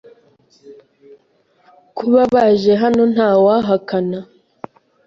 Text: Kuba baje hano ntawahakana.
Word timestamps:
Kuba 1.97 2.21
baje 2.33 2.71
hano 2.83 3.03
ntawahakana. 3.13 4.19